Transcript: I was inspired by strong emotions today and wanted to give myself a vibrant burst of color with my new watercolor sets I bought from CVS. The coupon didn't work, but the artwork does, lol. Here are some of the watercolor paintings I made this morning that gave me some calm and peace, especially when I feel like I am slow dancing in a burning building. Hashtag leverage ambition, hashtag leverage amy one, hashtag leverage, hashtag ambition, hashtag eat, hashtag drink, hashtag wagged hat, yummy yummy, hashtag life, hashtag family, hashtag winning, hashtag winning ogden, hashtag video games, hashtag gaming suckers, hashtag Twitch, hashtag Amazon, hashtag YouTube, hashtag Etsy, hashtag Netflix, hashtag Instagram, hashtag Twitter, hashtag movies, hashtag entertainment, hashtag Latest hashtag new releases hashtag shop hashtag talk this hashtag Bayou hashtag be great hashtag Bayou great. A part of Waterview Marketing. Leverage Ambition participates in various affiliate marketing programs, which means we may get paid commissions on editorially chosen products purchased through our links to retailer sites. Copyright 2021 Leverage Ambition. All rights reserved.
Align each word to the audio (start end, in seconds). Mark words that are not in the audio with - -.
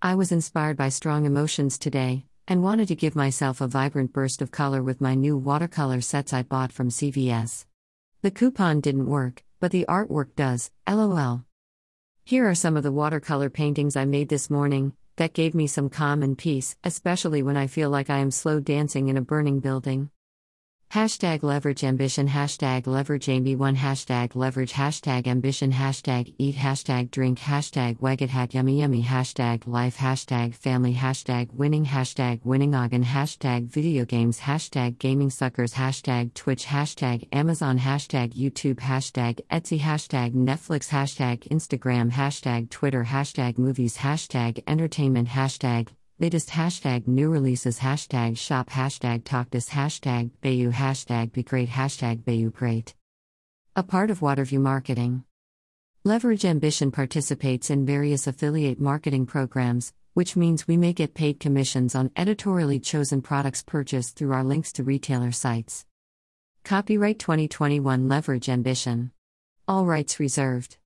I 0.00 0.14
was 0.14 0.30
inspired 0.30 0.76
by 0.76 0.90
strong 0.90 1.26
emotions 1.26 1.76
today 1.76 2.24
and 2.46 2.62
wanted 2.62 2.86
to 2.86 2.94
give 2.94 3.16
myself 3.16 3.60
a 3.60 3.66
vibrant 3.66 4.12
burst 4.12 4.40
of 4.40 4.52
color 4.52 4.80
with 4.80 5.00
my 5.00 5.16
new 5.16 5.36
watercolor 5.36 6.00
sets 6.00 6.32
I 6.32 6.44
bought 6.44 6.70
from 6.70 6.88
CVS. 6.88 7.66
The 8.22 8.30
coupon 8.30 8.80
didn't 8.80 9.08
work, 9.08 9.42
but 9.58 9.72
the 9.72 9.84
artwork 9.88 10.36
does, 10.36 10.70
lol. 10.88 11.44
Here 12.24 12.48
are 12.48 12.54
some 12.54 12.76
of 12.76 12.84
the 12.84 12.92
watercolor 12.92 13.50
paintings 13.50 13.96
I 13.96 14.04
made 14.04 14.28
this 14.28 14.48
morning 14.48 14.92
that 15.16 15.32
gave 15.32 15.52
me 15.52 15.66
some 15.66 15.90
calm 15.90 16.22
and 16.22 16.38
peace, 16.38 16.76
especially 16.84 17.42
when 17.42 17.56
I 17.56 17.66
feel 17.66 17.90
like 17.90 18.08
I 18.08 18.18
am 18.18 18.30
slow 18.30 18.60
dancing 18.60 19.08
in 19.08 19.16
a 19.16 19.20
burning 19.20 19.58
building. 19.58 20.10
Hashtag 20.92 21.42
leverage 21.42 21.84
ambition, 21.84 22.28
hashtag 22.28 22.86
leverage 22.86 23.28
amy 23.28 23.54
one, 23.54 23.76
hashtag 23.76 24.34
leverage, 24.34 24.72
hashtag 24.72 25.26
ambition, 25.26 25.70
hashtag 25.70 26.32
eat, 26.38 26.56
hashtag 26.56 27.10
drink, 27.10 27.40
hashtag 27.40 28.00
wagged 28.00 28.30
hat, 28.30 28.54
yummy 28.54 28.80
yummy, 28.80 29.02
hashtag 29.02 29.66
life, 29.66 29.98
hashtag 29.98 30.54
family, 30.54 30.94
hashtag 30.94 31.52
winning, 31.52 31.84
hashtag 31.84 32.40
winning 32.42 32.74
ogden, 32.74 33.04
hashtag 33.04 33.66
video 33.68 34.06
games, 34.06 34.40
hashtag 34.40 34.98
gaming 34.98 35.28
suckers, 35.28 35.74
hashtag 35.74 36.32
Twitch, 36.32 36.64
hashtag 36.64 37.28
Amazon, 37.32 37.78
hashtag 37.78 38.32
YouTube, 38.32 38.76
hashtag 38.76 39.40
Etsy, 39.50 39.78
hashtag 39.78 40.32
Netflix, 40.32 40.88
hashtag 40.88 41.46
Instagram, 41.48 42.10
hashtag 42.10 42.70
Twitter, 42.70 43.04
hashtag 43.04 43.58
movies, 43.58 43.98
hashtag 43.98 44.62
entertainment, 44.66 45.28
hashtag 45.28 45.88
Latest 46.20 46.48
hashtag 46.48 47.06
new 47.06 47.28
releases 47.28 47.78
hashtag 47.78 48.36
shop 48.36 48.70
hashtag 48.70 49.22
talk 49.22 49.50
this 49.50 49.68
hashtag 49.68 50.32
Bayou 50.40 50.72
hashtag 50.72 51.32
be 51.32 51.44
great 51.44 51.68
hashtag 51.68 52.24
Bayou 52.24 52.50
great. 52.50 52.96
A 53.76 53.84
part 53.84 54.10
of 54.10 54.18
Waterview 54.18 54.60
Marketing. 54.60 55.22
Leverage 56.02 56.44
Ambition 56.44 56.90
participates 56.90 57.70
in 57.70 57.86
various 57.86 58.26
affiliate 58.26 58.80
marketing 58.80 59.26
programs, 59.26 59.92
which 60.14 60.34
means 60.34 60.66
we 60.66 60.76
may 60.76 60.92
get 60.92 61.14
paid 61.14 61.38
commissions 61.38 61.94
on 61.94 62.10
editorially 62.16 62.80
chosen 62.80 63.22
products 63.22 63.62
purchased 63.62 64.16
through 64.16 64.32
our 64.32 64.42
links 64.42 64.72
to 64.72 64.82
retailer 64.82 65.30
sites. 65.30 65.86
Copyright 66.64 67.20
2021 67.20 68.08
Leverage 68.08 68.48
Ambition. 68.48 69.12
All 69.68 69.86
rights 69.86 70.18
reserved. 70.18 70.74